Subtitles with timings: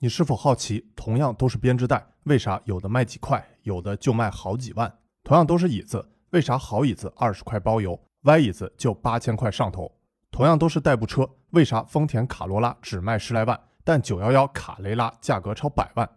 [0.00, 4.92] 你是否好奇，同样都是编织袋，为啥有的卖几块，有的就卖好几万？
[5.24, 9.90] 同样都是椅子，为啥好椅子二十块包邮，歪椅子就八千块上头？
[10.30, 16.08] 同样都是代步车，为啥丰田卡罗拉只卖十来万，但九幺幺卡雷拉价格超百万？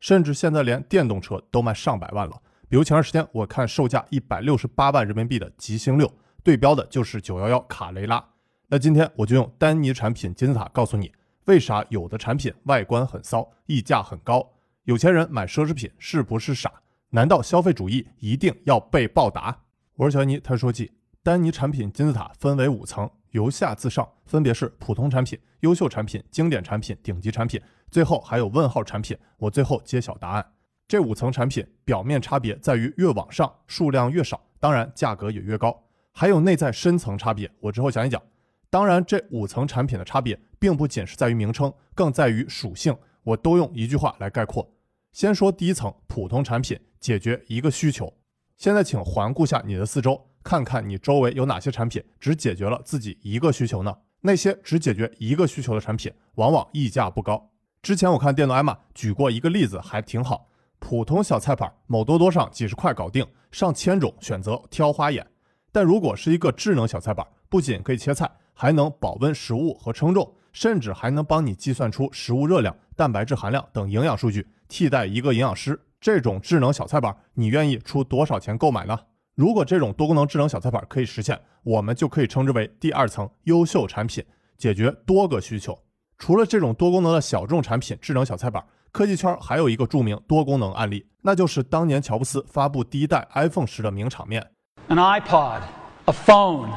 [0.00, 2.40] 甚至现在连电动车都卖上百万了。
[2.70, 6.10] 比如前段时间我看售价一百六十八万人民币的极星六，
[6.42, 8.24] 对标的就是九幺幺卡雷拉。
[8.68, 11.12] 那今天我就用丹尼产品金字塔告诉你，
[11.46, 14.44] 为啥有的产品外观很骚，溢价很高？
[14.82, 16.72] 有钱人买奢侈品是不是傻？
[17.10, 19.56] 难道消费主义一定要被报答？
[19.94, 20.90] 我是小尼，他说记，
[21.22, 27.60] 丹尼产品金字塔分为五层，由下自上，分别是普通产品、优秀产品、经典产品、顶级产品，
[27.92, 29.16] 最后还有问号产品。
[29.38, 30.44] 我最后揭晓答案。
[30.88, 35.84] 这五层产品表面差别在于越往上数量越少，当然价格也越高。
[36.10, 38.20] 还有内在深层差别，我之后讲一讲。
[38.70, 42.96] 当然，这五层产品的差别并不仅是在于名称，更在于属性。
[43.22, 44.68] 我都用一句话来概括。
[45.12, 48.12] 先说第一层，普通产品解决一个需求。
[48.56, 53.96] 现在请环顾下你的四周，看看你周围有哪些产品只解决了自己一个需求呢？
[54.20, 57.50] 那些只解决一个需求的产品，往往溢价不高。
[57.82, 60.48] 之前我看电动艾玛举过一个例子，还挺好。
[60.78, 65.26] 普通小菜板，某多多上几十块搞定，上千种选择挑花眼。
[65.72, 75.78] 但如果是一个智能小菜板，不仅可以切菜，还能保温食物和称重，甚至还能帮你计算出食物热量、蛋白质含量等营养数据，替代一个营养师。
[76.00, 78.98] 这种智能小菜板，你愿意出多少钱购买呢？
[79.34, 84.24] 如果这种多功能智能小菜板可以实现，我们就可以称之为第二层优秀产品，
[84.56, 85.78] 解决多个需求。
[86.16, 88.64] 除了这种多功能的小众产品，智能小菜板。
[88.92, 94.52] 科技圈还有一个著名多功能案例，那就是当年乔布斯发布第一代 iPhone 时的名场面。
[94.88, 95.60] An iPod,
[96.06, 96.70] a phone,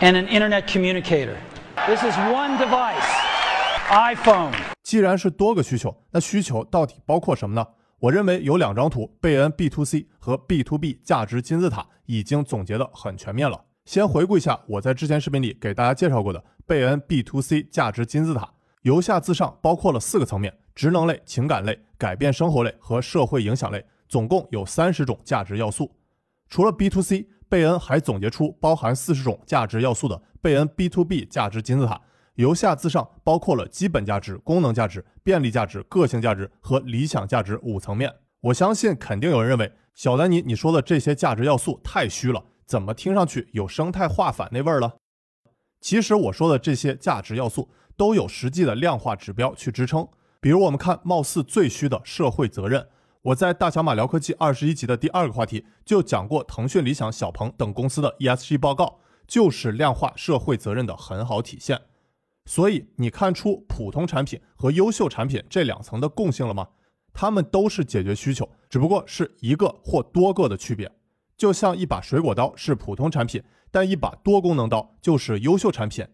[0.00, 1.36] and an internet communicator.
[1.86, 3.02] This is one device.
[3.90, 4.52] iPhone.
[4.82, 7.66] 既然是多个需求，那需求到底包括什么呢？
[8.00, 13.60] 我认为有两张图，贝恩 B to C 和 B to B 价值金字塔已经总结的很全面了。
[13.84, 18.50] 先回顾一下我在之前视频里给大家介绍过的贝恩 B to C 价值金字塔，
[18.82, 20.52] 由下自上包括了四个层面。
[20.74, 25.94] 职能类、情感类、改变生活类和社会影响类，总共有三十种价值要素。
[26.48, 32.00] 除了 B to C，贝恩还总结出包含四十种价值要素的贝恩 B to B 价值金字塔，
[32.34, 38.12] 由下自上包括了基本价值、功能价值、便利价值、个性价值和理想价值五层面。
[38.40, 44.96] 我相信肯定有人认为小丹尼你说的这些价值要素太虚了，怎么听上去有生态化反那味儿了？
[45.80, 50.08] 其实我说的这些价值要素都有实际的量化指标去支撑。
[50.40, 52.88] 比如我们看貌似最虚的社会责任，
[53.24, 61.80] 我在大小马聊科技二十一集的第二个话题就讲过，腾讯、理想、小鹏等公司的 ESG 报告就是量化社会责任的很好体现。
[62.44, 66.68] 所以你看出普通产品和优秀产品这两层的共性了吗？
[67.14, 70.92] 它们都是解决需求，只不过是一个或多个的区别。
[71.34, 76.06] 就像一把水果刀是普通产品，但一把多功能刀就是优秀产品。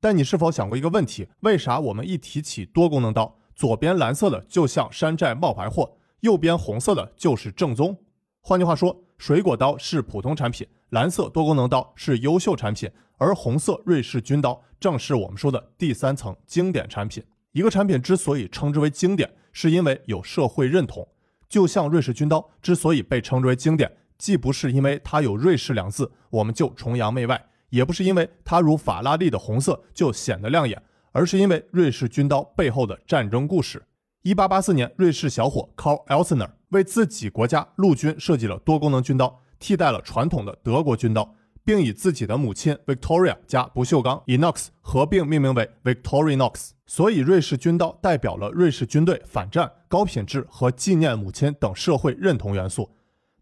[0.00, 1.28] 但你是否想过一个问题？
[1.40, 3.36] 为啥我们一提起多功能刀？
[3.54, 7.94] 左边蓝色的就像山寨冒牌货，右边红色的就是正宗。
[8.40, 17.22] 换句话说，水果刀是普通产品，蓝色多功能刀是优秀产品，而红色瑞士军刀正是我们说的第三层经典产品。
[17.52, 21.06] 一个产品之所以称之为经典，是因为有社会认同。
[21.46, 30.82] 就像瑞士军刀之所以被称之为经典，既不是因为它有瑞士两字我们就崇洋媚外，也不是因为它如法拉利的红色就显得亮眼。
[31.12, 33.82] 而是因为瑞士军刀背后的战争故事。
[34.24, 46.70] 一八八四年，瑞士小伙 Carl Elsner 为自己国家陆军设计了多功能军刀，替代了传统的德国军刀，并以自己的母亲 Victoria 加不锈钢 Inox 合并命名为 Victorinox。
[46.86, 52.88] 所以，瑞士军刀代表了瑞士军队反战、高品质和纪念母亲等社会认同元素。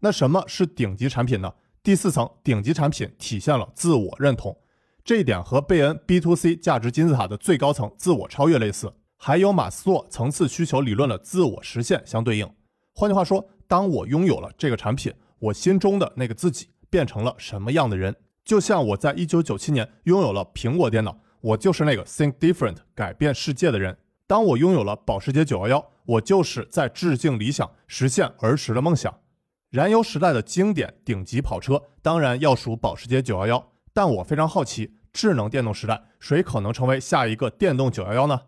[0.01, 1.53] 那什么是顶级产品呢？
[1.81, 4.57] 第四层，顶级产品体现了自我认同。
[5.05, 8.91] 这一点和贝恩 B to C 价值金字塔的最高层自我超越类似，
[9.25, 12.53] 还有马斯洛层次需求理论的自我实现相对应。
[12.93, 18.13] 换句话说，当我拥有了这个产品，我心中的那个自己变成了什么样的人？
[18.43, 23.97] 就像我在一九九七年拥有了苹果电脑，我就是那个 Think Different 改变世界的人。
[24.27, 29.21] 当我拥有了保时捷九幺幺，我就是在致敬理想，实现儿时的梦想。
[29.69, 33.71] 燃油时代的经典顶级跑车，当然要数保时捷九幺幺。
[33.93, 38.41] 但我非常好奇，智能电动时代，谁可能成为下一个电动911呢？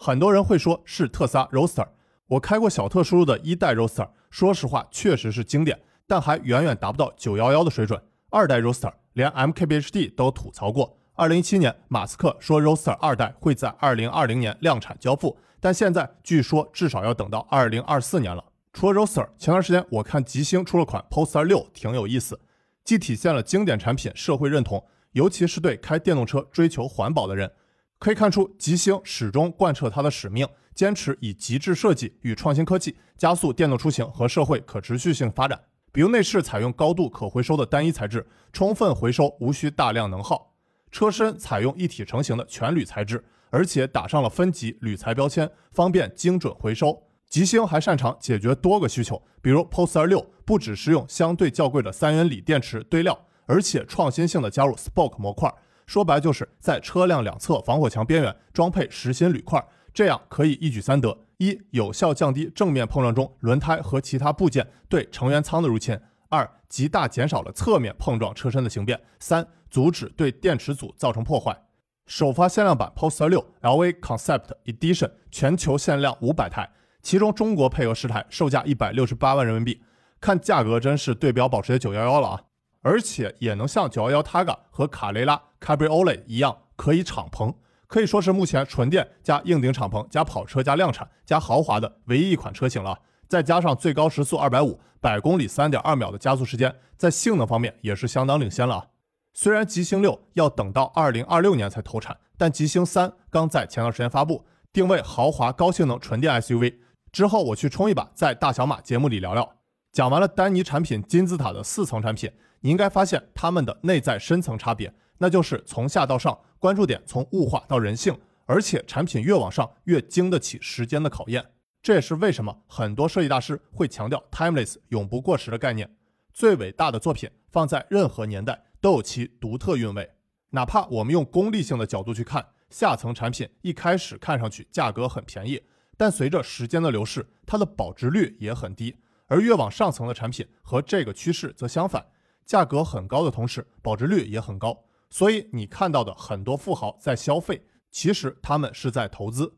[0.00, 1.88] 很多人会说是特斯拉 Roadster。
[2.28, 8.00] 我开过小特输入的一代 Roadster，说实话确实是经典，但还远远达不到911的水准。
[8.30, 10.96] 二代 Roadster 连 MKBHD 都吐槽过。
[11.16, 18.44] 2017年，马斯克说 Roadster 二代会在2020年量产交付，但现在据说至少要等到二零二四年了。
[18.72, 22.38] 除了 Roadster，前段时间我看吉星出了款 Polestar 六，挺有意思，
[22.84, 27.50] 既体现了经典产品社会认同，尤其是对开电动车追求环保的人。
[27.98, 35.60] 可以看出，吉星始终贯彻它的使命，坚持以极致设计与创新科技加速电动出行和社会可持续性发展。
[35.90, 40.54] 比如内饰采用高度可回收的单一材质，充分回收，无需大量能耗；
[40.92, 47.02] 车身采用一体成型的全铝材质，而且打上了分级铝材标签，方便精准回收。
[47.28, 55.52] 吉星还擅长解决多个需求，比如 Polestar 6不只是用相对较贵的三元锂电池堆料，而且创新性的加入 Spoke 模块。
[55.88, 65.96] 说白就是在车辆两侧防火墙边缘装配实心铝块，这样可以一举三得：一、有效降低正面碰撞中轮胎和其他部件对成员舱的入侵；
[66.28, 71.58] 二、极大减少了侧面碰撞车身的形变；三、阻止对电池组造成破坏。
[72.04, 76.70] 首发限量版 Polestar 6 L V Concept Edition 全球限量五百台，
[77.02, 79.82] 其中中国配额十台，售价一百六十八万人民币。
[80.20, 82.42] 看价格真是对标保时捷911了啊！
[82.82, 87.54] 而且也能像911 Targa 和卡雷拉 Cabriolet 一样可以敞篷，
[87.86, 92.98] 可以说是目前纯电加硬顶敞篷加跑车加量产加豪华的唯一一款车型了。
[93.28, 98.88] 再加上最高时速二百五，百公里三点二秒的加速时间，在性能方面也是相当领先了。
[99.34, 106.76] 虽然极星六要等到二零二六年才投产，但极星三刚在前段时间发布，定位豪华高性能纯电 SUV。
[107.12, 109.56] 之后我去冲一把，在大小马节目里聊聊。
[109.92, 112.30] 讲完了丹尼产品金字塔的四层产品。
[112.60, 121.44] 你应该发现它们的内在深层差别，那就是从下到上，关注点从物化到人性，而且产品越往上越经得起时间的考验。
[121.80, 125.88] 这也是为什么很多设计大师会强调 timeless 永不过时的概念。
[126.32, 130.10] 最伟大的作品放在任何年代都有其独特韵味。
[130.50, 135.62] 哪怕我们用功利性的角度去看，下层产品一开始看上去价格很便宜，
[135.96, 138.96] 但随着时间的流逝，它的保值率也很低。
[139.26, 142.06] 而越往上层的产品和这个趋势则相反。
[142.48, 149.52] 价格很高的同时，保值率也很高，所以你看到的很多富豪在消费，其实他们是在投资。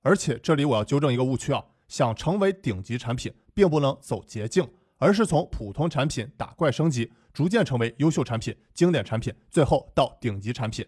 [0.00, 4.66] 而且这里我要纠正一个误区啊，想成为顶级产品，并不能走捷径，
[4.96, 10.86] 而是从普通产品打怪升级，逐渐成为优秀产品、经典产品，最后到顶级产品。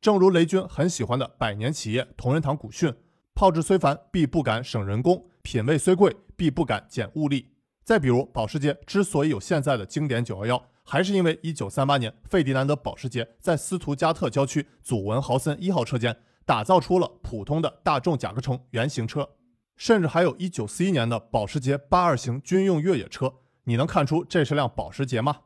[0.00, 2.94] 正如雷军很喜欢的百年企业同仁堂古训：
[3.34, 7.50] 炮制虽繁，必不敢省人工；品味虽贵，必不敢减物力。
[7.84, 10.62] 再比如保时捷之所以有现在的经典911。
[10.88, 19.28] 还是因为1938年，费迪南德·保时捷在斯图加特郊区祖文豪森一号车间打造出了普通的大众甲壳虫原型车，
[19.76, 23.34] 甚至还有一九四一年的保时捷82型军用越野车。
[23.64, 25.38] 你能看出这是辆保时捷吗？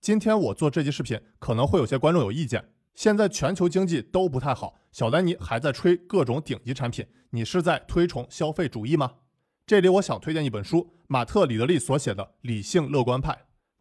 [0.00, 2.72] 今天我做这期视频，可能会有些观众有意见。
[2.96, 9.12] 现在全球经济都不太好，小丹尼还在吹各种顶级产品，你是在推崇消费主义吗？
[9.64, 13.32] 这里我想推荐一本书，马特·里德利所写的《理性乐观派》。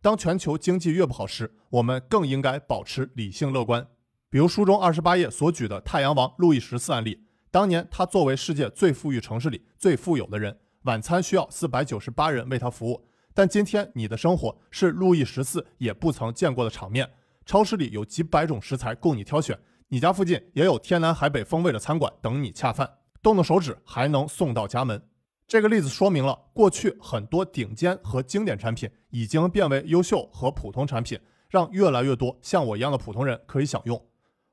[0.01, 3.87] 当全球经济越不好时，我们更应该保持理性乐观。
[4.29, 13.07] 比如书中二十八页所举的太阳王路易十四案例，当年他作为世界最富裕城市里最富有的人，晚餐需要四百九十八人为他服务。
[13.33, 17.09] 但今天你的生活是路易十四也不曾见过的场面，
[17.45, 19.57] 超市里有几百种食材供你挑选，
[19.87, 22.89] 你家附近也有天南海北风味的餐馆等你恰饭，
[23.21, 25.01] 动动手指还能送到家门。
[25.47, 31.17] 这个例子说明了，过去很多顶尖和经典产品已经变为优秀和普通产品，
[31.49, 34.05] 让越来越多像我一样的普通人可以享用。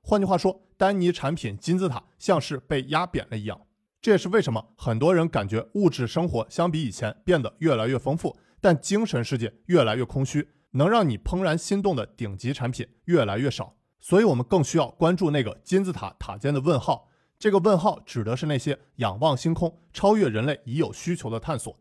[0.03, 3.61] 换句话说，丹尼产品金字塔像是被压扁了一样。
[4.01, 13.75] 这也是为什么很多人感觉物质生活相比以前变得越来越丰富，但精神世界越来越空虚，能让你怦然心动的顶级产品越来越少。
[13.99, 17.09] 所以，我们更需要关注那个金字塔塔尖的问号。
[17.39, 21.77] 这个问号指的是那些仰望星空、超越人类已有需求的探索。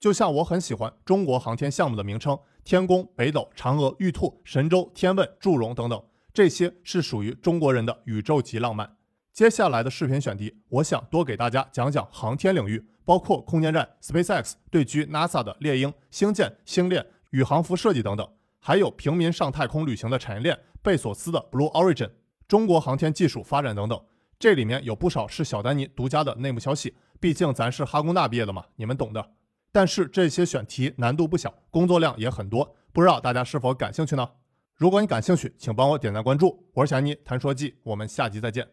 [0.00, 8.96] 就像我很喜欢中国航天项目的名称：天宫、北斗、嫦娥、玉兔、神舟、天问、祝融等等，这些是属于中国人的宇宙级浪漫。
[9.32, 22.10] 接下来的视频选题，我想多给大家讲讲航天领域，包括空间站 SpaceX 对狙 NASA 的猎鹰、星舰、星链、宇航服设计等等，还有平民上太空旅行的产业链，贝索斯的 Blue Origin，
[22.46, 24.00] 中国航天技术发展等等。
[24.44, 29.30] 这里面有不少是小丹尼独家的内幕消息，毕竟咱是哈工大毕业的嘛，你们懂的。
[29.72, 34.28] 但是这些选题难度不小，工作量也很多，不知道大家是否感兴趣呢？
[34.74, 36.62] 如果你感兴趣，请帮我点赞关注。
[36.74, 38.68] 我是小丹尼，谈说记，我们下集再见。